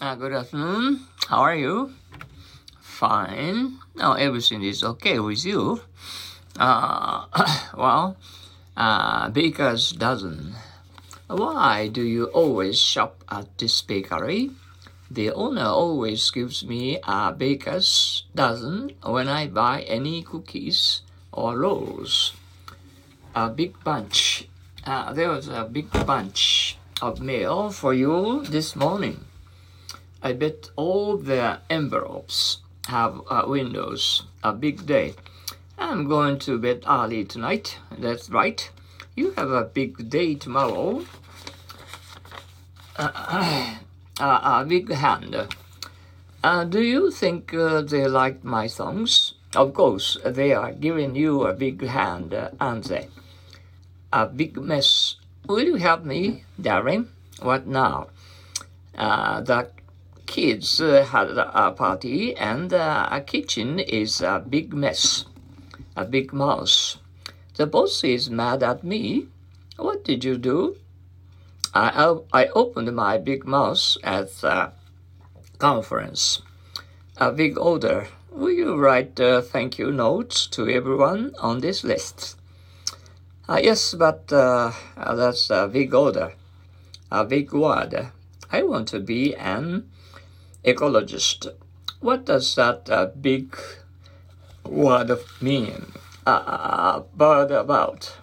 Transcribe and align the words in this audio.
Uh, 0.00 0.16
good 0.16 0.32
afternoon. 0.32 1.06
How 1.28 1.38
are 1.42 1.54
you? 1.54 1.94
Fine. 2.80 3.78
No, 3.94 4.14
everything 4.14 4.64
is 4.64 4.82
okay 4.82 5.20
with 5.20 5.44
you. 5.46 5.82
Uh, 6.58 7.26
well, 7.78 8.16
uh, 8.76 9.28
baker's 9.28 9.92
dozen. 9.92 10.56
Why 11.28 11.86
do 11.86 12.02
you 12.02 12.24
always 12.34 12.76
shop 12.76 13.22
at 13.30 13.56
this 13.56 13.82
bakery? 13.82 14.50
The 15.08 15.30
owner 15.30 15.70
always 15.70 16.28
gives 16.32 16.64
me 16.64 16.98
a 17.06 17.30
baker's 17.30 18.24
dozen 18.34 18.96
when 19.06 19.28
I 19.28 19.46
buy 19.46 19.82
any 19.82 20.24
cookies 20.24 21.02
or 21.30 21.56
rolls. 21.56 22.32
A 23.36 23.48
big 23.48 23.78
bunch. 23.84 24.48
Uh, 24.84 25.12
there 25.12 25.28
was 25.28 25.46
a 25.46 25.62
big 25.70 25.88
bunch 26.04 26.78
of 27.00 27.20
mail 27.20 27.70
for 27.70 27.94
you 27.94 28.42
this 28.42 28.74
morning. 28.74 29.24
I 30.24 30.32
bet 30.32 30.70
all 30.74 31.18
the 31.18 31.58
envelopes 31.68 32.62
have 32.88 33.20
uh, 33.28 33.44
windows. 33.46 34.22
A 34.42 34.54
big 34.54 34.86
day. 34.86 35.12
I'm 35.76 36.08
going 36.08 36.38
to 36.40 36.58
bed 36.58 36.84
early 36.88 37.26
tonight. 37.26 37.78
That's 37.98 38.30
right. 38.30 38.70
You 39.14 39.32
have 39.32 39.50
a 39.50 39.64
big 39.64 40.08
day 40.08 40.34
tomorrow. 40.34 41.04
Uh, 42.96 43.76
uh, 44.18 44.40
a 44.62 44.64
big 44.66 44.90
hand. 44.90 45.36
Uh, 46.42 46.64
do 46.64 46.80
you 46.80 47.10
think 47.10 47.52
uh, 47.52 47.82
they 47.82 48.08
like 48.08 48.42
my 48.42 48.66
songs? 48.66 49.34
Of 49.54 49.74
course, 49.74 50.16
they 50.24 50.54
are 50.54 50.72
giving 50.72 51.14
you 51.16 51.42
a 51.42 51.52
big 51.52 51.86
hand, 51.86 52.32
uh, 52.32 52.48
aren't 52.58 52.86
they? 52.86 53.08
A 54.10 54.24
big 54.24 54.56
mess. 54.56 55.16
Will 55.46 55.64
you 55.64 55.74
help 55.74 56.02
me, 56.02 56.44
darling? 56.58 57.08
What 57.42 57.66
now? 57.66 58.08
Uh, 58.96 59.42
the 59.42 59.68
kids 60.34 60.80
uh, 60.80 61.04
had 61.04 61.28
a 61.38 61.70
party 61.70 62.36
and 62.36 62.74
uh, 62.74 63.08
a 63.08 63.20
kitchen 63.20 63.78
is 63.78 64.20
a 64.20 64.44
big 64.44 64.74
mess, 64.74 65.26
a 65.94 66.04
big 66.04 66.32
mouse. 66.32 66.98
The 67.54 67.68
boss 67.68 68.02
is 68.02 68.28
mad 68.30 68.64
at 68.64 68.82
me. 68.82 69.28
What 69.76 70.02
did 70.02 70.24
you 70.24 70.36
do? 70.36 70.76
I, 71.72 72.16
I 72.32 72.46
opened 72.48 72.92
my 72.96 73.16
big 73.16 73.46
mouth 73.46 73.96
at 74.02 74.34
the 74.40 74.72
conference. 75.58 76.42
A 77.16 77.30
big 77.30 77.56
order. 77.56 78.08
Will 78.32 78.50
you 78.50 78.74
write 78.74 79.20
uh, 79.20 79.40
thank 79.40 79.78
you 79.78 79.92
notes 79.92 80.48
to 80.48 80.68
everyone 80.68 81.36
on 81.38 81.60
this 81.60 81.84
list? 81.84 82.36
Uh, 83.48 83.60
yes, 83.62 83.94
but 83.94 84.32
uh, 84.32 84.72
that's 84.96 85.48
a 85.50 85.68
big 85.68 85.94
order, 85.94 86.32
a 87.12 87.24
big 87.24 87.52
word. 87.52 88.10
I 88.50 88.62
want 88.64 88.88
to 88.88 88.98
be 88.98 89.36
an 89.36 89.90
ecologist. 90.64 91.46
What 92.00 92.24
does 92.24 92.54
that 92.54 92.88
uh, 92.90 93.06
big 93.20 93.56
word 94.64 95.10
mean? 95.40 95.92
Uh, 96.26 97.02
but 97.16 97.52
about. 97.52 98.16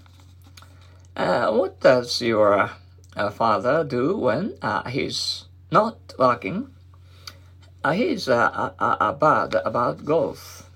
Uh, 1.16 1.52
what 1.52 1.80
does 1.80 2.22
your 2.22 2.72
uh, 3.16 3.30
father 3.30 3.83
do 3.83 4.17
when 4.17 4.56
uh, 4.61 4.89
he's 4.89 5.45
not 5.72 5.98
working? 6.17 6.70
Uh, 7.83 7.92
he's 7.92 8.28
a, 8.28 8.73
a, 8.80 8.98
a 9.00 9.14
bad 9.14 9.55
about 9.66 10.05
golf, 10.05 10.70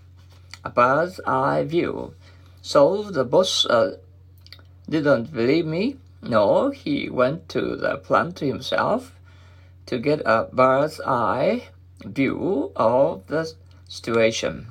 a 0.63 0.69
bird's 0.69 1.19
eye 1.25 1.63
view. 1.63 2.13
So 2.61 3.03
the 3.03 3.23
boss 3.23 3.65
didn't 4.89 5.31
believe 5.33 5.65
me. 5.65 5.97
No, 6.21 6.71
he 6.71 7.09
went 7.09 7.49
to 7.49 7.75
the 7.75 7.97
plant 7.97 8.39
himself 8.39 9.11
to 9.85 9.99
get 9.99 10.21
a 10.25 10.47
bird's 10.51 10.99
eye 11.05 11.63
view 12.03 12.71
of 12.75 13.27
the 13.27 13.53
situation. 13.87 14.67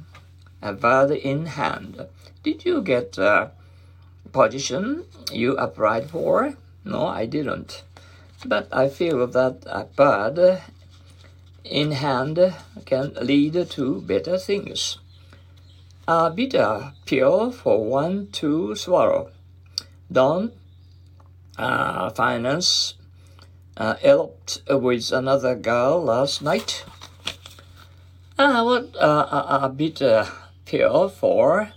A 0.62 0.72
bird 0.72 1.10
in 1.10 1.46
hand. 1.46 2.06
Did 2.42 2.64
you 2.64 2.82
get 2.82 3.12
the 3.12 3.50
position 4.32 5.04
you 5.32 5.56
applied 5.56 6.10
for? 6.10 6.54
No, 6.84 7.06
I 7.06 7.26
didn't. 7.26 7.84
But 8.44 8.68
I 8.72 8.88
feel 8.88 9.26
that 9.26 9.64
a 9.66 9.84
bird 9.84 10.62
in 11.64 11.92
hand 11.92 12.38
can 12.84 13.14
lead 13.20 13.70
to 13.70 14.00
better 14.02 14.38
things. 14.38 14.98
A 16.06 16.30
bitter 16.30 16.92
pill 17.06 17.50
for 17.50 17.82
one 17.84 18.28
to 18.32 18.74
swallow. 18.74 19.30
Don't 20.12 20.52
uh, 21.56 22.10
finance 22.10 22.94
uh, 23.76 23.96
eloped 24.02 24.62
with 24.68 25.12
another 25.12 25.54
girl 25.54 26.02
last 26.02 26.42
night. 26.42 26.84
Uh, 28.38 28.62
what 28.62 28.96
uh, 28.96 29.26
a, 29.30 29.64
a 29.66 29.68
bitter 29.68 30.26
pill 30.64 31.08
for 31.08 31.70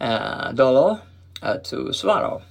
uh, 0.00 0.52
dollar 0.52 1.02
uh, 1.42 1.58
to 1.58 1.92
swallow. 1.92 2.42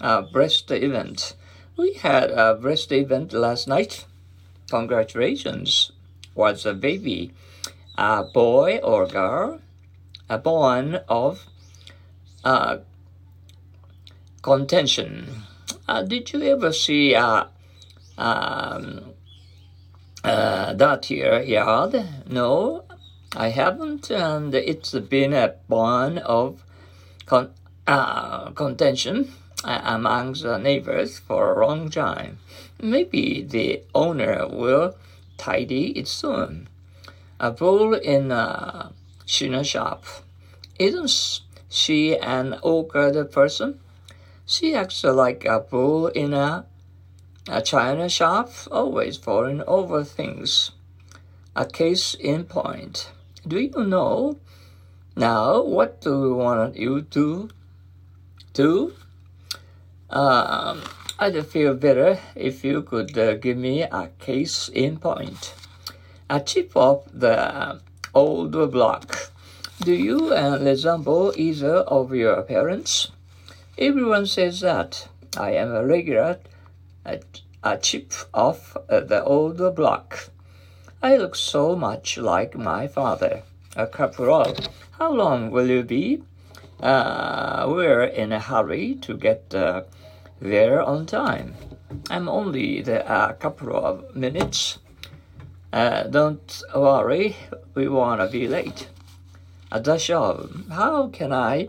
A 0.00 0.22
breast 0.22 0.70
event. 0.70 1.34
We 1.76 1.94
had 1.94 2.30
a 2.30 2.54
breast 2.54 2.92
event 2.92 3.32
last 3.32 3.68
night. 3.68 4.06
Congratulations. 4.70 5.92
Was 6.34 6.64
a 6.64 6.74
baby 6.74 7.32
a 8.00 8.24
boy 8.24 8.78
or 8.82 9.06
girl? 9.06 9.60
A 10.30 10.38
born 10.38 11.00
of 11.08 11.44
uh, 12.44 12.78
contention. 14.40 15.42
Uh, 15.86 16.02
did 16.02 16.32
you 16.32 16.42
ever 16.44 16.72
see 16.72 17.14
a 17.14 17.48
um, 18.20 19.14
uh, 20.22 20.74
that 20.74 21.06
here 21.06 21.40
yard? 21.40 21.96
No, 22.28 22.84
I 23.34 23.48
haven't, 23.48 24.10
and 24.10 24.54
it's 24.54 24.92
been 24.92 25.32
a 25.32 25.54
bond 25.68 26.18
of 26.20 26.62
con- 27.26 27.54
uh, 27.86 28.50
contention 28.50 29.32
among 29.64 30.34
the 30.34 30.58
neighbors 30.58 31.18
for 31.18 31.54
a 31.60 31.66
long 31.66 31.90
time. 31.90 32.38
Maybe 32.80 33.42
the 33.42 33.82
owner 33.94 34.46
will 34.48 34.96
tidy 35.36 35.98
it 35.98 36.08
soon. 36.08 36.68
A 37.38 37.50
bull 37.50 37.94
in 37.94 38.30
a 38.30 38.92
china 39.26 39.64
shop. 39.64 40.04
Isn't 40.78 41.40
she 41.68 42.16
an 42.16 42.58
awkward 42.62 43.30
person? 43.32 43.80
She 44.46 44.74
acts 44.74 45.04
like 45.04 45.44
a 45.44 45.60
bull 45.60 46.08
in 46.08 46.34
a, 46.34 46.66
a 47.50 47.60
china 47.60 48.08
shop, 48.08 48.50
always 48.70 49.16
falling 49.16 49.62
over 49.66 50.04
things. 50.04 50.70
A 51.56 51.66
case 51.66 52.14
in 52.14 52.44
point. 52.44 53.10
Do 53.46 53.58
you 53.58 53.84
know 53.84 54.38
now 55.16 55.62
what 55.62 56.00
do 56.00 56.20
we 56.20 56.32
want 56.32 56.76
you 56.76 57.02
to 57.02 57.50
do? 58.52 58.94
Um, 60.08 60.82
I'd 61.18 61.46
feel 61.46 61.74
better 61.74 62.18
if 62.34 62.64
you 62.64 62.82
could 62.82 63.18
uh, 63.18 63.34
give 63.34 63.56
me 63.56 63.82
a 63.82 64.10
case 64.18 64.68
in 64.68 64.98
point. 64.98 65.54
A 66.28 66.40
chip 66.40 66.76
of 66.76 67.04
the 67.12 67.80
old 68.14 68.52
block. 68.70 69.30
Do 69.80 69.92
you 69.92 70.32
uh, 70.34 70.58
resemble 70.60 71.32
either 71.36 71.76
of 71.78 72.14
your 72.14 72.42
parents? 72.42 73.10
Everyone 73.78 74.26
says 74.26 74.60
that. 74.60 75.08
I 75.36 75.52
am 75.52 75.74
a 75.74 75.84
regular, 75.84 76.38
a, 77.04 77.20
a 77.62 77.78
chip 77.78 78.12
of 78.34 78.76
uh, 78.88 79.00
the 79.00 79.22
old 79.24 79.74
block. 79.74 80.30
I 81.02 81.16
look 81.16 81.34
so 81.34 81.76
much 81.76 82.18
like 82.18 82.56
my 82.56 82.86
father. 82.86 83.42
A 83.76 83.86
corporal. 83.86 84.54
How 84.98 85.12
long 85.12 85.50
will 85.50 85.68
you 85.68 85.82
be? 85.82 86.22
Uh, 86.82 87.66
we're 87.68 88.04
in 88.04 88.32
a 88.32 88.40
hurry 88.40 88.96
to 89.02 89.16
get 89.16 89.54
uh, 89.54 89.82
there 90.40 90.82
on 90.82 91.06
time. 91.06 91.54
I'm 92.10 92.28
only 92.28 92.80
a 92.80 93.34
couple 93.38 93.76
of 93.76 94.14
minutes. 94.14 94.78
Uh, 95.72 96.04
don't 96.04 96.62
worry, 96.74 97.36
we 97.74 97.88
wanna 97.88 98.28
be 98.28 98.48
late. 98.48 98.88
A 99.72 99.80
dash 99.80 100.10
of 100.10 100.66
how 100.70 101.08
can 101.08 101.32
I 101.32 101.68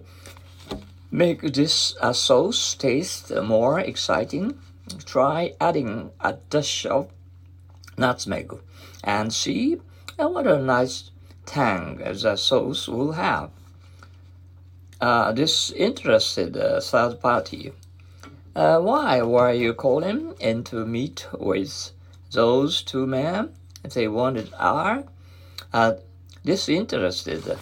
make 1.12 1.42
this 1.54 1.96
uh, 2.02 2.14
sauce 2.14 2.74
taste 2.74 3.32
more 3.36 3.80
exciting? 3.80 4.58
Try 4.94 5.54
adding 5.60 6.12
a 6.20 6.34
dash 6.50 6.86
of 6.86 7.10
nutmeg 7.98 8.54
and 9.04 9.34
see 9.34 9.82
what 10.18 10.48
a 10.48 10.62
nice 10.62 11.12
tang 11.46 11.98
the 11.98 12.36
sauce 12.36 12.88
will 12.88 13.14
have. 13.14 13.52
Uh, 15.00 15.32
this 15.32 15.72
interested 15.72 16.56
uh, 16.56 16.80
third 16.80 17.20
party 17.20 17.74
uh, 18.54 18.80
why 18.80 19.22
were 19.22 19.54
you 19.54 19.74
calling 19.74 20.34
in 20.42 20.62
to 20.62 20.86
meet 20.86 21.26
with 21.40 21.92
those 22.34 22.82
two 22.82 23.08
men? 23.08 23.54
They 23.94 24.10
wanted 24.10 24.52
our 24.60 25.06
uh, 25.72 25.94
disinterested 26.44 27.58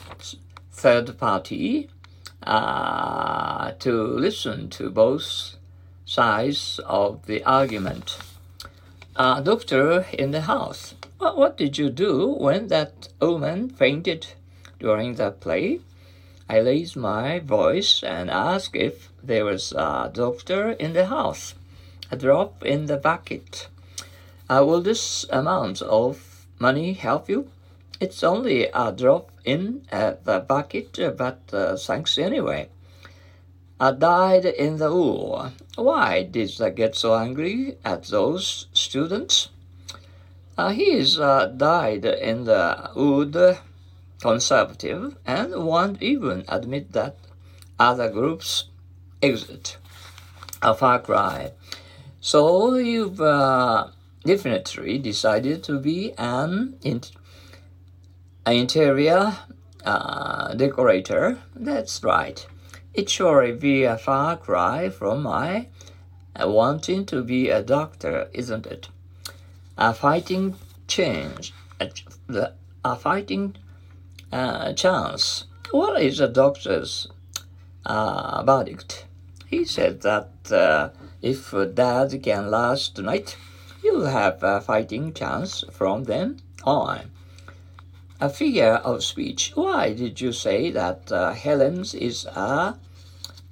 third 0.71 1.17
party 1.19 1.89
uh, 2.41 3.73
to 3.77 4.03
listen 4.03 4.69
to 4.71 4.89
both 4.89 5.57
sides 6.09 6.79
of 6.85 7.23
the 7.27 7.44
argument. 7.44 8.17
A 9.15 9.41
doctor 9.44 10.07
in 10.11 10.31
the 10.31 10.41
house. 10.41 10.95
What, 11.19 11.38
what 11.38 11.56
did 11.56 11.77
you 11.77 11.91
do 11.91 12.25
when 12.27 12.67
that 12.69 13.09
woman 13.21 13.69
fainted 13.69 14.25
during 14.79 15.15
the 15.15 15.29
play? 15.29 15.81
I 16.50 16.57
raised 16.57 16.95
my 16.95 17.38
voice 17.38 18.01
and 18.01 18.31
asked 18.31 18.75
if 18.75 19.09
there 19.21 19.45
was 19.45 19.71
a 19.73 20.09
doctor 20.11 20.71
in 20.71 20.94
the 20.94 21.06
house. 21.06 21.53
A 22.09 22.17
drop 22.17 22.65
in 22.65 22.88
the 22.88 22.97
bucket. 22.97 23.67
Uh, 24.50 24.63
will 24.65 24.81
this 24.81 25.27
amount 25.29 25.83
of 25.83 26.47
money 26.57 26.94
help 26.94 27.29
you? 27.29 27.50
It's 28.00 28.23
only 28.23 28.65
a 28.73 28.91
drop 28.91 29.29
in 29.45 29.83
uh, 29.91 30.13
the 30.23 30.39
bucket, 30.39 30.97
but 31.17 31.41
uh, 31.53 31.75
thanks 31.75 32.17
anyway. 32.17 32.69
I 33.81 33.91
died 33.91 34.45
in 34.45 34.77
the 34.77 34.93
war. 34.93 35.53
Why 35.75 36.23
did 36.23 36.59
I 36.61 36.69
get 36.69 36.95
so 36.95 37.15
angry 37.15 37.77
at 37.85 38.03
those 38.03 38.67
students? 38.73 39.49
Uh, 40.57 40.71
he's 40.71 41.17
uh, 41.17 41.45
died 41.45 42.03
in 42.03 42.43
the 42.43 42.91
wood 42.93 43.57
conservative 44.21 45.15
and 45.25 45.65
won't 45.65 46.03
even 46.03 46.43
admit 46.49 46.91
that 46.91 47.15
other 47.79 48.09
groups 48.09 48.65
exist. 49.21 49.77
A 50.61 50.75
far 50.75 50.99
cry. 50.99 51.53
So 52.19 52.75
you've 52.75 53.21
uh, 53.21 53.87
definitely 54.25 54.97
decided 54.97 55.63
to 55.63 55.79
be 55.79 56.11
an, 56.17 56.77
in- 56.81 57.03
an 58.45 58.55
interior 58.57 59.37
uh, 59.85 60.53
decorator. 60.55 61.39
That's 61.55 62.03
right. 62.03 62.45
It 62.99 63.09
sure 63.09 63.53
be 63.53 63.85
a 63.85 63.97
far 63.97 64.35
cry 64.35 64.89
from 64.89 65.23
my 65.23 65.67
uh, 66.35 66.49
wanting 66.49 67.05
to 67.05 67.23
be 67.23 67.49
a 67.49 67.63
doctor, 67.63 68.27
isn't 68.33 68.65
it? 68.65 68.89
A 69.77 69.93
fighting 69.93 70.55
change, 70.85 71.53
a, 71.79 71.89
a 72.83 72.97
fighting 72.97 73.55
uh, 74.33 74.73
chance. 74.73 75.45
What 75.71 76.01
is 76.01 76.19
a 76.19 76.27
doctor's 76.27 77.07
uh, 77.85 78.43
verdict? 78.43 79.05
He 79.47 79.63
said 79.63 80.01
that 80.01 80.51
uh, 80.51 80.89
if 81.21 81.55
dad 81.75 82.21
can 82.21 82.51
last 82.51 82.97
tonight, 82.97 83.37
you'll 83.81 84.07
have 84.07 84.43
a 84.43 84.59
fighting 84.59 85.13
chance 85.13 85.63
from 85.71 86.03
then 86.03 86.41
on. 86.65 87.11
A 88.19 88.29
figure 88.29 88.81
of 88.83 89.05
speech. 89.05 89.53
Why 89.55 89.93
did 89.93 90.19
you 90.19 90.33
say 90.33 90.69
that 90.71 91.09
uh, 91.13 91.31
Helen's 91.31 91.95
is 91.95 92.25
uh, 92.25 92.73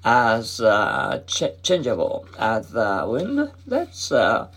as 0.04 0.60
uh, 0.62 1.22
ch- 1.28 1.62
changeable 1.64 2.26
as 2.38 2.72
the 2.72 3.06
wind? 3.08 3.52
That's 3.66 4.12
a 4.12 4.50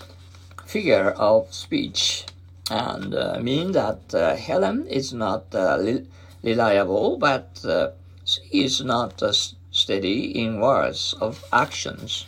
figure 0.66 1.10
of 1.10 1.52
speech 1.52 2.24
and 2.70 3.14
uh, 3.14 3.38
mean 3.40 3.72
that 3.72 4.14
uh, 4.14 4.36
Helen 4.36 4.86
is 4.86 5.12
not 5.12 5.46
uh, 5.54 5.76
li- 5.76 6.06
reliable, 6.42 7.16
but 7.18 7.60
uh, 7.64 7.90
she 8.24 8.42
is 8.64 8.80
not 8.84 9.22
uh, 9.22 9.32
steady 9.72 10.38
in 10.40 10.60
words 10.60 11.14
of 11.20 11.44
actions. 11.52 12.26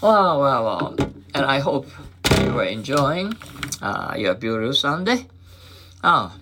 Well, 0.00 0.40
well, 0.40 0.64
well, 0.64 0.96
and 1.34 1.44
I 1.44 1.60
hope 1.60 1.88
you 2.42 2.58
are 2.58 2.64
enjoying 2.64 3.34
uh, 3.80 4.14
your 4.16 4.34
beautiful 4.34 4.74
Sunday. 4.74 5.26
Oh, 6.04 6.32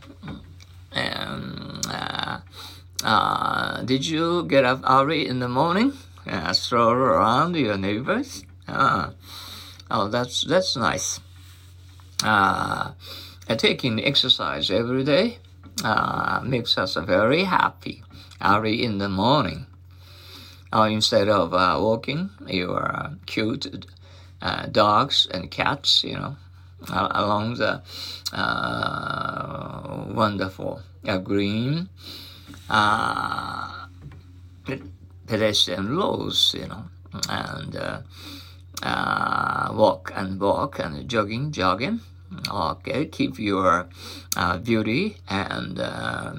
did 3.85 4.07
you 4.07 4.45
get 4.45 4.65
up 4.65 4.81
early 4.89 5.27
in 5.29 5.39
the 5.41 5.49
morning? 5.49 5.93
stroll 6.53 6.93
around 6.93 7.55
your 7.55 7.77
neighbors? 7.77 8.45
Ah, 8.67 9.13
oh, 9.91 10.09
that's 10.09 10.45
that's 10.45 10.77
nice 10.77 11.21
uh, 12.25 12.93
taking 13.57 14.03
exercise 14.05 14.71
every 14.71 15.05
day 15.05 15.39
uh, 15.85 16.41
makes 16.45 16.79
us 16.79 16.95
very 16.97 17.45
happy 17.45 18.03
early 18.43 18.83
in 18.83 18.99
the 18.99 19.09
morning. 19.09 19.67
Uh, 20.73 20.89
instead 20.91 21.29
of 21.29 21.55
uh, 21.55 21.79
walking 21.81 22.31
your 22.49 23.11
cute 23.27 23.87
uh, 24.43 24.67
dogs 24.67 25.29
and 25.31 25.51
cats, 25.51 26.03
you 26.03 26.15
know, 26.15 26.37
along 26.91 27.55
the 27.55 27.81
uh, 28.33 30.05
wonderful 30.09 30.83
green 31.23 31.89
pedestrian 35.27 35.97
roads, 35.97 36.55
you 36.59 36.67
know, 36.67 36.85
and 37.29 37.77
uh, 37.77 38.01
uh, 38.83 39.69
walk 39.73 40.13
and 40.15 40.41
walk 40.41 40.79
and 40.79 41.09
jogging, 41.09 41.53
jogging. 41.53 42.01
Okay, 42.51 43.07
keep 43.07 43.39
your 43.39 43.87
uh, 44.37 44.59
beauty 44.59 45.17
and 45.29 45.79
uh, 45.79 46.35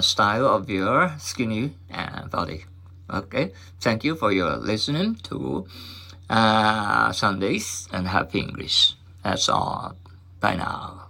style 0.00 0.46
of 0.46 0.70
your 0.70 1.14
skinny 1.18 1.74
uh, 1.92 2.26
body. 2.28 2.64
Okay, 3.10 3.52
thank 3.80 4.04
you 4.04 4.14
for 4.14 4.32
your 4.32 4.56
listening 4.56 5.16
to 5.24 5.66
uh, 6.30 7.12
Sundays 7.12 7.88
and 7.92 8.06
Happy 8.08 8.40
English. 8.40 8.94
That's 9.22 9.48
all. 9.48 9.96
Bye 10.40 10.56
now. 10.56 11.05